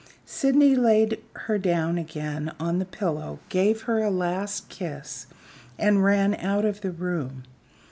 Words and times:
Sydney 0.25 0.75
laid 0.75 1.21
her 1.33 1.59
down 1.59 1.99
again 1.99 2.53
on 2.59 2.79
the 2.79 2.85
pillow, 2.85 3.37
gave 3.49 3.83
her 3.83 3.99
a 4.01 4.09
last 4.09 4.67
kiss, 4.67 5.27
and 5.77 6.03
ran 6.03 6.33
out 6.33 6.65
of 6.65 6.81
the 6.81 6.89
room. 6.89 7.43